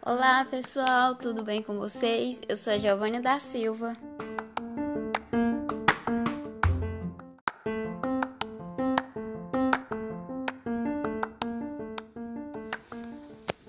[0.00, 2.40] Olá pessoal, tudo bem com vocês?
[2.48, 3.94] Eu sou a Giovânia da Silva.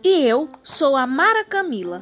[0.02, 2.02] E eu sou a Mara Camila.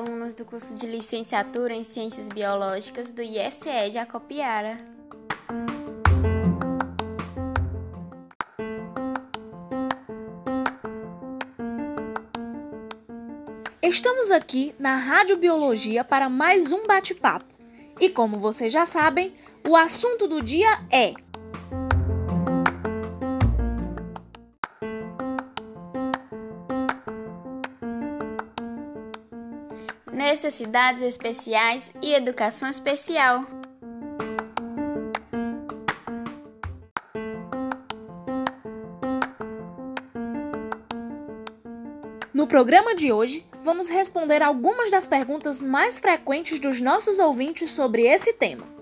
[0.00, 4.78] Alunos do curso de licenciatura em Ciências Biológicas do IFCE de Acopiara.
[13.82, 17.44] Estamos aqui na Rádio Biologia para mais um bate-papo.
[18.00, 19.34] E como vocês já sabem,
[19.68, 21.12] o assunto do dia é
[30.42, 33.44] necessidades especiais e educação especial.
[42.32, 48.06] No programa de hoje, vamos responder algumas das perguntas mais frequentes dos nossos ouvintes sobre
[48.06, 48.79] esse tema.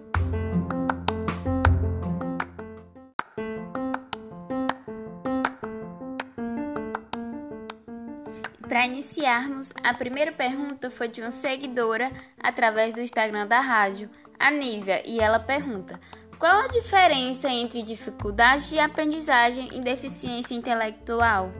[8.78, 14.52] Para iniciarmos, a primeira pergunta foi de uma seguidora através do Instagram da rádio, a
[14.52, 15.98] Nívia, e ela pergunta:
[16.38, 21.50] Qual a diferença entre dificuldade de aprendizagem e deficiência intelectual?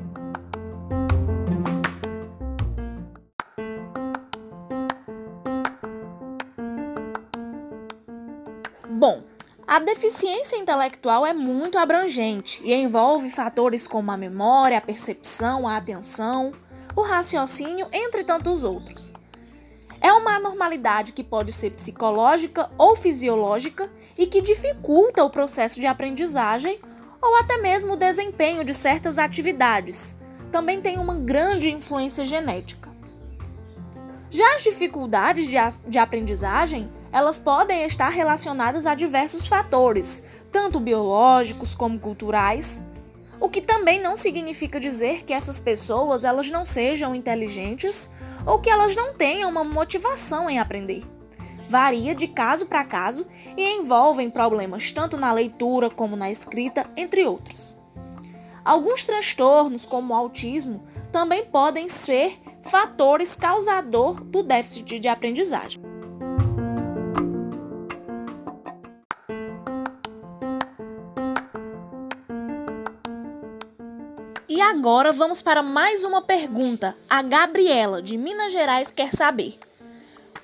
[8.89, 9.25] Bom,
[9.67, 15.77] a deficiência intelectual é muito abrangente e envolve fatores como a memória, a percepção, a
[15.77, 16.53] atenção,
[16.99, 19.15] o raciocínio, entre tantos outros.
[20.01, 25.87] É uma anormalidade que pode ser psicológica ou fisiológica e que dificulta o processo de
[25.87, 26.81] aprendizagem
[27.23, 30.25] ou até mesmo o desempenho de certas atividades.
[30.51, 32.91] Também tem uma grande influência genética.
[34.29, 35.57] Já as dificuldades de,
[35.87, 42.85] de aprendizagem elas podem estar relacionadas a diversos fatores, tanto biológicos como culturais,
[43.41, 48.11] o que também não significa dizer que essas pessoas elas não sejam inteligentes
[48.47, 51.05] ou que elas não tenham uma motivação em aprender.
[51.69, 53.27] Varia de caso para caso
[53.57, 57.79] e envolvem problemas tanto na leitura como na escrita, entre outros.
[58.65, 60.83] Alguns transtornos, como o autismo,
[61.13, 65.81] também podem ser fatores causador do déficit de aprendizagem.
[74.59, 76.97] E agora vamos para mais uma pergunta.
[77.09, 79.57] A Gabriela, de Minas Gerais, quer saber: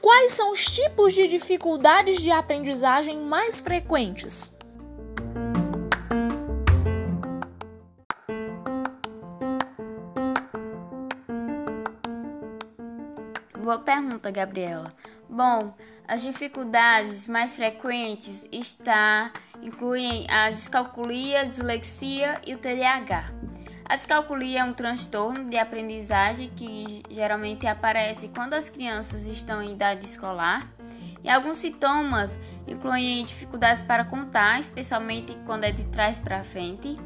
[0.01, 4.57] Quais são os tipos de dificuldades de aprendizagem mais frequentes?
[13.59, 14.95] Boa pergunta, Gabriela.
[15.29, 15.75] Bom,
[16.07, 23.44] as dificuldades mais frequentes está incluem a descalculia, a dislexia e o TDAH.
[23.87, 29.73] A descalculia é um transtorno de aprendizagem que geralmente aparece quando as crianças estão em
[29.73, 30.73] idade escolar.
[31.23, 36.99] E alguns sintomas incluem dificuldades para contar, especialmente quando é de trás para frente.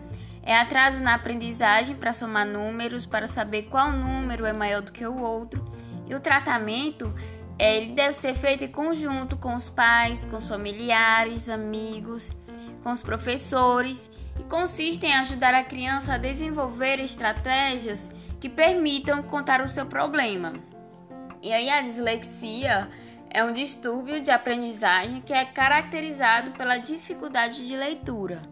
[0.43, 5.05] É atraso na aprendizagem para somar números, para saber qual número é maior do que
[5.05, 5.65] o outro.
[6.07, 7.13] E o tratamento
[7.59, 12.31] ele deve ser feito em conjunto com os pais, com os familiares, amigos,
[12.85, 14.09] com os professores
[14.39, 18.11] e consiste em ajudar a criança a desenvolver estratégias
[18.41, 20.55] que permitam contar o seu problema.
[21.43, 22.89] E aí a dislexia
[23.31, 28.43] é um distúrbio de aprendizagem que é caracterizado pela dificuldade de leitura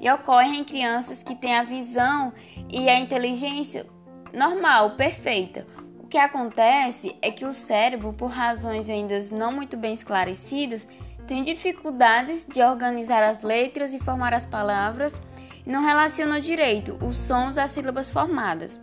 [0.00, 2.32] e ocorre em crianças que têm a visão
[2.68, 3.86] e a inteligência
[4.32, 5.66] normal, perfeita.
[5.98, 10.86] O que acontece é que o cérebro, por razões ainda não muito bem esclarecidas,
[11.26, 15.20] tem dificuldades de organizar as letras e formar as palavras
[15.66, 18.80] e não relaciona direito os sons às sílabas formadas.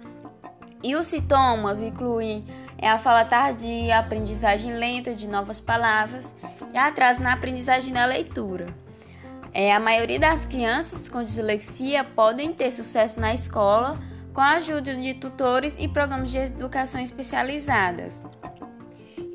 [0.83, 2.45] E os sintomas incluem
[2.77, 6.33] é a fala tardia, a aprendizagem lenta de novas palavras
[6.73, 8.67] e atraso na aprendizagem da leitura.
[9.53, 13.99] É, a maioria das crianças com dislexia podem ter sucesso na escola
[14.33, 18.23] com a ajuda de tutores e programas de educação especializadas.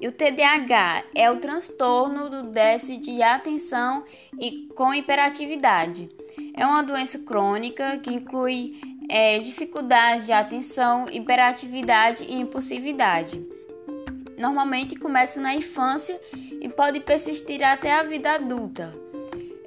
[0.00, 4.04] E o TDAH é o transtorno do déficit de atenção
[4.38, 6.10] e com hiperatividade.
[6.54, 8.78] É uma doença crônica que inclui
[9.08, 13.44] é, dificuldade de atenção, hiperatividade e impulsividade.
[14.36, 16.20] normalmente começa na infância
[16.60, 18.92] e pode persistir até a vida adulta.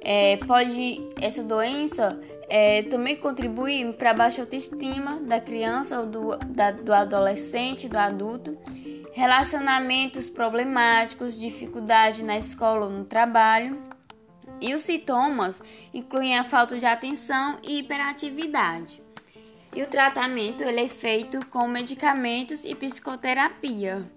[0.00, 6.36] É, pode essa doença é, também contribuir para a baixa autoestima da criança ou do,
[6.46, 8.56] da, do adolescente, do adulto,
[9.12, 13.82] relacionamentos problemáticos, dificuldade na escola ou no trabalho.
[14.60, 15.62] E os sintomas
[15.92, 19.02] incluem a falta de atenção e hiperatividade.
[19.74, 24.10] E o tratamento ele é feito com medicamentos e psicoterapia.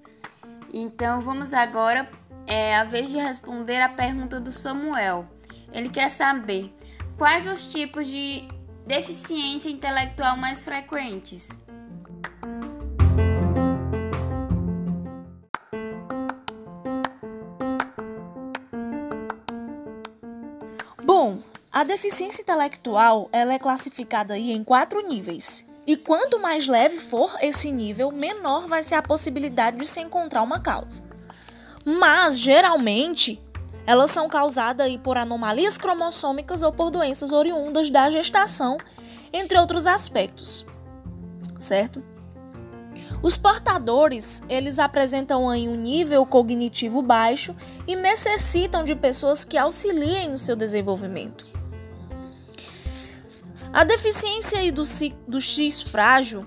[0.73, 2.09] Então vamos agora
[2.45, 5.27] é a vez de responder a pergunta do Samuel.
[5.71, 6.73] Ele quer saber
[7.17, 8.47] quais os tipos de
[8.85, 11.49] deficiência intelectual mais frequentes.
[21.83, 25.69] A deficiência intelectual ela é classificada aí em quatro níveis.
[25.85, 30.43] E quanto mais leve for esse nível, menor vai ser a possibilidade de se encontrar
[30.43, 31.03] uma causa.
[31.83, 33.43] Mas, geralmente,
[33.85, 38.77] elas são causadas aí por anomalias cromossômicas ou por doenças oriundas da gestação,
[39.33, 40.65] entre outros aspectos.
[41.59, 42.01] Certo?
[43.21, 47.53] Os portadores, eles apresentam aí um nível cognitivo baixo
[47.85, 51.52] e necessitam de pessoas que auxiliem no seu desenvolvimento.
[53.73, 54.83] A deficiência do,
[55.27, 56.45] do X frágil,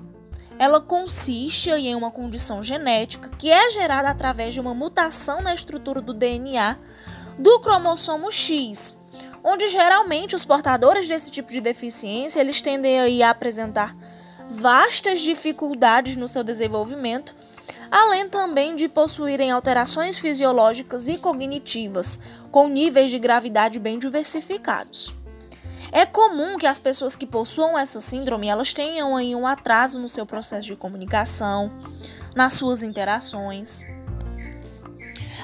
[0.61, 6.01] ela consiste em uma condição genética que é gerada através de uma mutação na estrutura
[6.01, 6.79] do DNA
[7.37, 8.97] do cromossomo X,
[9.43, 13.97] onde geralmente os portadores desse tipo de deficiência eles tendem a apresentar
[14.49, 17.35] vastas dificuldades no seu desenvolvimento,
[17.91, 22.21] além também de possuírem alterações fisiológicas e cognitivas
[22.53, 25.13] com níveis de gravidade bem diversificados.
[25.93, 30.09] É comum que as pessoas que possuam essa síndrome elas tenham aí um atraso no
[30.09, 31.71] seu processo de comunicação,
[32.35, 33.85] nas suas interações.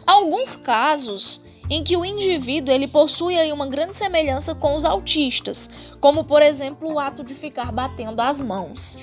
[0.07, 5.71] Alguns casos em que o indivíduo ele possui aí uma grande semelhança com os autistas,
[6.01, 8.99] como por exemplo o ato de ficar batendo as mãos.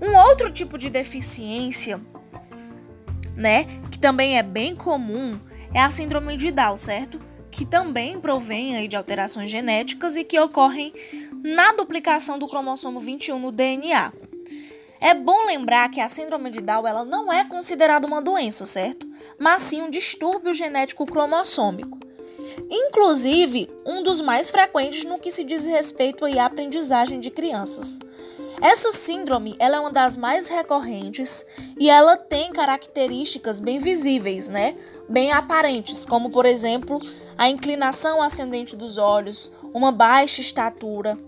[0.00, 2.00] Um outro tipo de deficiência,
[3.34, 5.40] né, que também é bem comum,
[5.72, 7.20] é a síndrome de Down, certo?
[7.56, 10.92] Que também provém aí de alterações genéticas e que ocorrem
[11.42, 14.12] na duplicação do cromossomo 21 no DNA.
[15.00, 19.06] É bom lembrar que a síndrome de Down ela não é considerada uma doença, certo?
[19.38, 21.98] Mas sim um distúrbio genético cromossômico.
[22.70, 27.98] Inclusive, um dos mais frequentes no que se diz respeito à aprendizagem de crianças.
[28.60, 31.46] Essa síndrome ela é uma das mais recorrentes
[31.78, 34.76] e ela tem características bem visíveis, né?
[35.08, 37.00] Bem aparentes, como por exemplo
[37.38, 41.18] a inclinação ascendente dos olhos, uma baixa estatura.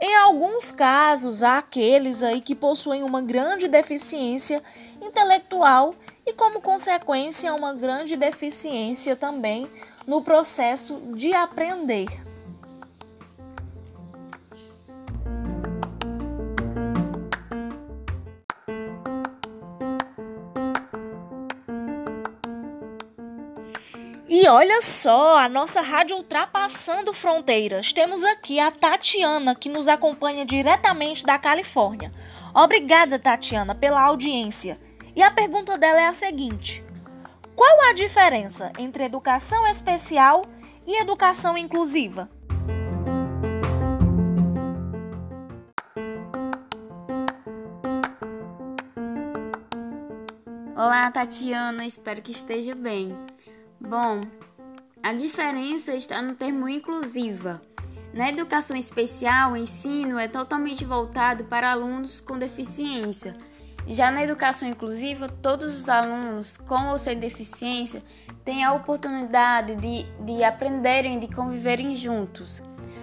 [0.00, 4.62] Em alguns casos, há aqueles aí que possuem uma grande deficiência
[5.00, 5.94] intelectual
[6.26, 9.70] e, como consequência, uma grande deficiência também
[10.06, 12.25] no processo de aprender.
[24.28, 27.92] E olha só, a nossa rádio ultrapassando fronteiras.
[27.92, 32.12] Temos aqui a Tatiana, que nos acompanha diretamente da Califórnia.
[32.52, 34.80] Obrigada, Tatiana, pela audiência.
[35.14, 36.84] E a pergunta dela é a seguinte:
[37.54, 40.42] Qual a diferença entre educação especial
[40.84, 42.28] e educação inclusiva?
[50.74, 53.16] Olá, Tatiana, espero que esteja bem.
[53.80, 54.22] Bom,
[55.02, 57.60] a diferença está no termo inclusiva.
[58.12, 63.36] Na educação especial, o ensino é totalmente voltado para alunos com deficiência.
[63.86, 68.02] Já na educação inclusiva, todos os alunos com ou sem deficiência
[68.44, 72.62] têm a oportunidade de, de aprenderem, de conviverem juntos.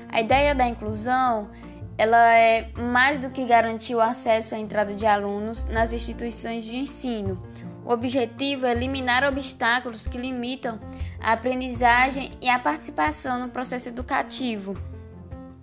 [0.09, 1.49] A ideia da inclusão
[1.97, 6.75] ela é mais do que garantir o acesso à entrada de alunos nas instituições de
[6.75, 7.52] ensino
[7.85, 10.79] o objetivo é eliminar obstáculos que limitam
[11.19, 14.77] a aprendizagem e a participação no processo educativo.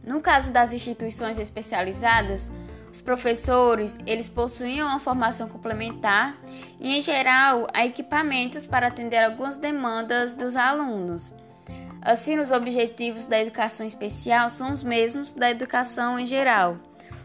[0.05, 2.51] No caso das instituições especializadas,
[2.93, 6.37] os professores, eles possuem uma formação complementar
[6.81, 11.33] e, em geral, há equipamentos para atender algumas demandas dos alunos.
[12.03, 16.79] Assim, os objetivos da educação especial são os mesmos da educação em geral.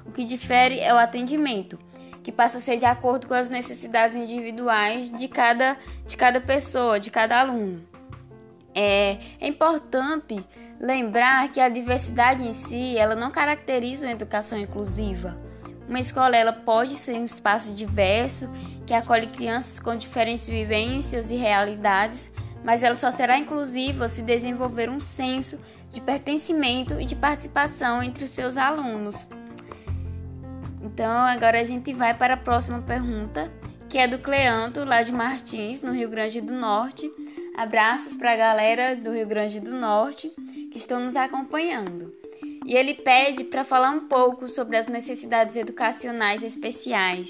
[0.06, 1.80] O que difere é o atendimento,
[2.26, 5.78] que passa a ser de acordo com as necessidades individuais de cada,
[6.08, 7.88] de cada pessoa, de cada aluno.
[8.74, 10.44] É, é importante
[10.80, 15.38] lembrar que a diversidade em si ela não caracteriza uma educação inclusiva,
[15.88, 18.50] Uma escola ela pode ser um espaço diverso
[18.88, 22.32] que acolhe crianças com diferentes vivências e realidades,
[22.64, 25.60] mas ela só será inclusiva se desenvolver um senso
[25.92, 29.28] de pertencimento e de participação entre os seus alunos.
[30.96, 33.52] Então, agora a gente vai para a próxima pergunta,
[33.90, 37.12] que é do Cleanto, lá de Martins, no Rio Grande do Norte.
[37.54, 40.30] Abraços para a galera do Rio Grande do Norte
[40.72, 42.14] que estão nos acompanhando.
[42.66, 47.30] E ele pede para falar um pouco sobre as necessidades educacionais especiais.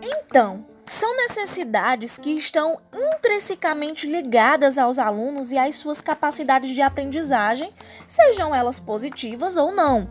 [0.00, 2.80] Então, são necessidades que estão
[3.26, 7.72] intrinsecamente ligadas aos alunos e às suas capacidades de aprendizagem,
[8.06, 10.08] sejam elas positivas ou não.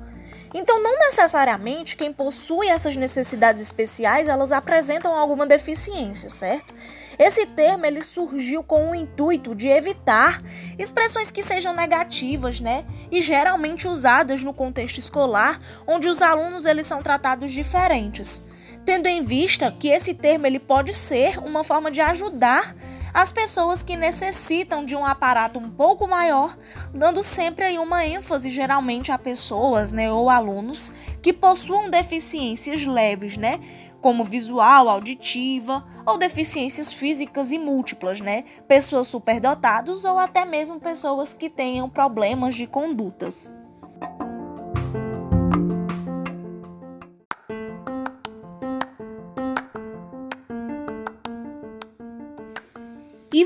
[0.54, 6.74] Então, não necessariamente quem possui essas necessidades especiais, elas apresentam alguma deficiência, certo?
[7.18, 10.42] Esse termo ele surgiu com o intuito de evitar
[10.78, 12.86] expressões que sejam negativas, né?
[13.10, 18.44] E geralmente usadas no contexto escolar, onde os alunos eles são tratados diferentes.
[18.86, 22.76] Tendo em vista que esse termo ele pode ser uma forma de ajudar
[23.16, 26.58] as pessoas que necessitam de um aparato um pouco maior,
[26.94, 30.92] dando sempre aí uma ênfase geralmente a pessoas, né, ou alunos
[31.22, 33.62] que possuam deficiências leves, né,
[34.02, 41.34] como visual, auditiva ou deficiências físicas e múltiplas, né, pessoas superdotadas ou até mesmo pessoas
[41.34, 43.50] que tenham problemas de condutas.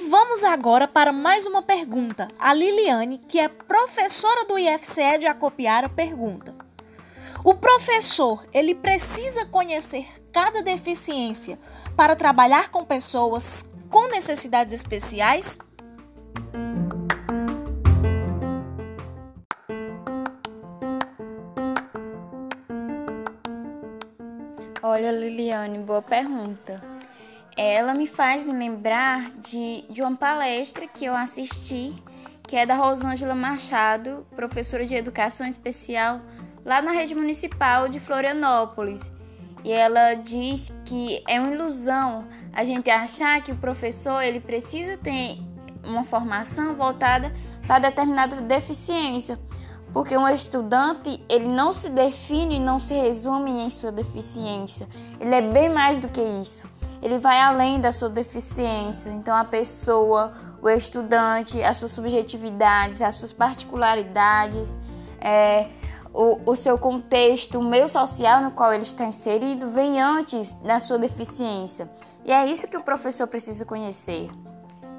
[0.09, 2.27] Vamos agora para mais uma pergunta.
[2.39, 6.55] A Liliane, que é professora do IFCE de Acopiara, pergunta:
[7.43, 11.59] O professor, ele precisa conhecer cada deficiência
[11.95, 15.59] para trabalhar com pessoas com necessidades especiais?
[24.81, 26.98] Olha, Liliane, boa pergunta
[27.61, 31.93] ela me faz me lembrar de, de uma palestra que eu assisti,
[32.43, 36.21] que é da Rosângela Machado, professora de educação especial
[36.63, 39.11] lá na rede municipal de Florianópolis.
[39.61, 44.95] E ela diz que é uma ilusão a gente achar que o professor ele precisa
[44.95, 45.37] ter
[45.83, 47.33] uma formação voltada
[47.67, 49.37] para determinada deficiência,
[49.91, 54.87] porque um estudante ele não se define, não se resume em sua deficiência.
[55.19, 59.09] Ele é bem mais do que isso ele vai além da sua deficiência.
[59.09, 64.77] Então, a pessoa, o estudante, as suas subjetividades, as suas particularidades,
[65.21, 65.67] é,
[66.13, 70.79] o, o seu contexto, o meio social no qual ele está inserido, vem antes da
[70.79, 71.89] sua deficiência.
[72.25, 74.29] E é isso que o professor precisa conhecer.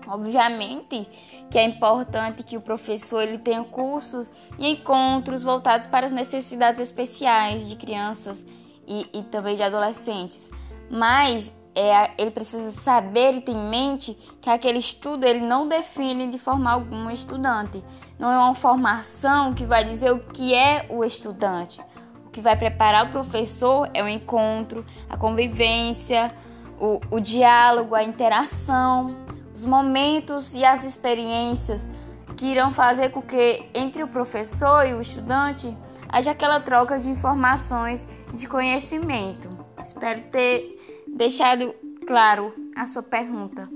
[0.07, 1.07] Obviamente
[1.51, 6.81] que é importante que o professor ele tenha cursos e encontros voltados para as necessidades
[6.81, 8.45] especiais de crianças
[8.87, 10.49] e, e também de adolescentes.
[10.89, 16.29] Mas é, ele precisa saber e ter em mente que aquele estudo ele não define
[16.29, 17.83] de forma alguma o estudante.
[18.19, 21.81] Não é uma formação que vai dizer o que é o estudante.
[22.27, 26.33] O que vai preparar o professor é o encontro, a convivência,
[26.79, 29.17] o, o diálogo, a interação,
[29.55, 31.91] os momentos e as experiências
[32.37, 35.77] que irão fazer com que entre o professor e o estudante
[36.09, 39.49] haja aquela troca de informações de conhecimento.
[39.83, 40.80] Espero ter
[41.21, 41.75] deixado
[42.07, 43.69] claro a sua pergunta.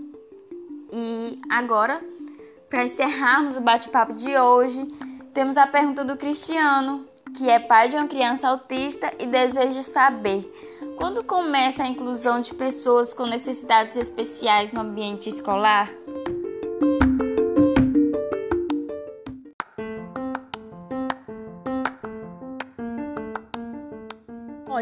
[0.90, 2.00] E agora,
[2.70, 4.86] para encerrarmos o bate-papo de hoje,
[5.34, 10.50] temos a pergunta do Cristiano, que é pai de uma criança autista e deseja saber
[10.96, 15.90] quando começa a inclusão de pessoas com necessidades especiais no ambiente escolar?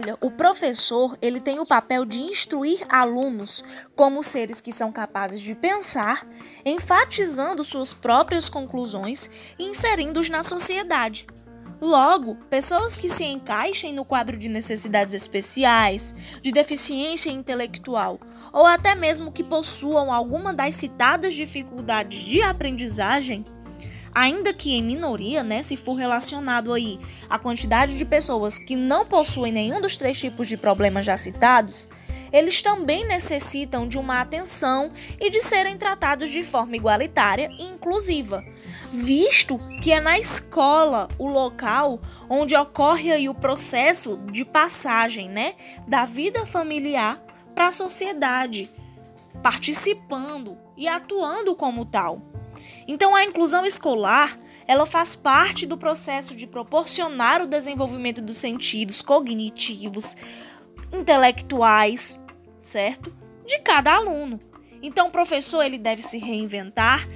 [0.02, 3.62] Olha, o professor, ele tem o papel de instruir alunos
[3.94, 6.26] como seres que são capazes de pensar,
[6.64, 11.24] enfatizando suas próprias conclusões e inserindo-os na sociedade.
[11.80, 18.18] Logo, pessoas que se encaixem no quadro de necessidades especiais, de deficiência intelectual,
[18.52, 23.44] ou até mesmo que possuam alguma das citadas dificuldades de aprendizagem,
[24.14, 29.06] ainda que em minoria, né, se for relacionado aí a quantidade de pessoas que não
[29.06, 31.88] possuem nenhum dos três tipos de problemas já citados,
[32.32, 34.90] eles também necessitam de uma atenção
[35.20, 38.42] e de serem tratados de forma igualitária e inclusiva,
[38.90, 45.54] visto que é na escola o local onde ocorre aí o processo de passagem, né,
[45.86, 47.22] da vida familiar
[47.54, 48.70] para a sociedade,
[49.42, 52.22] participando e atuando como tal.
[52.86, 54.36] Então, a inclusão escolar
[54.66, 60.16] ela faz parte do processo de proporcionar o desenvolvimento dos sentidos cognitivos,
[60.92, 62.20] intelectuais,
[62.62, 63.12] certo?
[63.46, 64.38] De cada aluno.
[64.82, 67.08] Então, o professor ele deve se reinventar,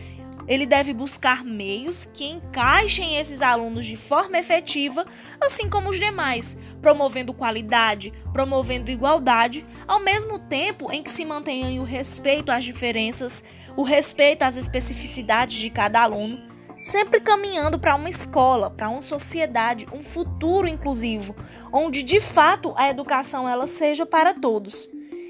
[0.46, 5.04] ele deve buscar meios que encaixem esses alunos de forma efetiva,
[5.40, 11.80] assim como os demais, promovendo qualidade, promovendo igualdade, ao mesmo tempo em que se mantenha
[11.80, 13.44] o respeito às diferenças,
[13.76, 16.40] o respeito às especificidades de cada aluno,
[16.82, 21.36] sempre caminhando para uma escola, para uma sociedade, um futuro inclusivo,
[21.72, 24.88] onde de fato a educação ela seja para todos.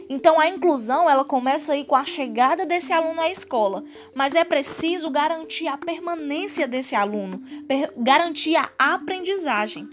[0.08, 3.82] Então a inclusão ela começa aí com a chegada desse aluno à escola,
[4.14, 7.42] mas é preciso garantir a permanência desse aluno,
[7.96, 9.88] garantir a aprendizagem.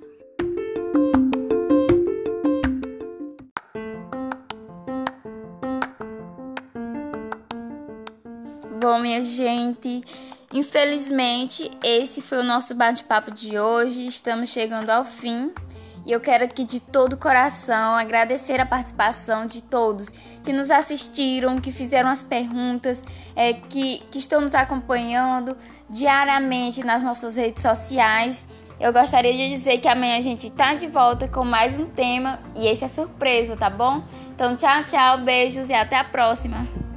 [8.84, 10.04] Bom, minha gente,
[10.52, 14.06] infelizmente esse foi o nosso bate-papo de hoje.
[14.06, 15.54] Estamos chegando ao fim.
[16.06, 20.10] E eu quero aqui de todo o coração agradecer a participação de todos
[20.44, 23.02] que nos assistiram, que fizeram as perguntas,
[23.38, 25.56] é, que, que estão nos acompanhando
[25.90, 28.46] diariamente nas nossas redes sociais.
[28.82, 32.38] Eu gostaria de dizer que amanhã a gente tá de volta com mais um tema
[32.54, 34.04] e esse é surpresa, tá bom?
[34.36, 36.93] Então, tchau, tchau, beijos e até a próxima!